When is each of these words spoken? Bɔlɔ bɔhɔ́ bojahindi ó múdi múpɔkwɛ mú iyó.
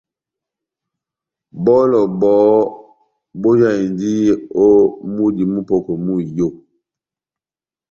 Bɔlɔ 1.63 1.99
bɔhɔ́ 2.19 2.61
bojahindi 3.41 4.11
ó 4.65 4.67
múdi 5.13 5.43
múpɔkwɛ 5.53 5.93
mú 6.05 6.13
iyó. 6.25 6.47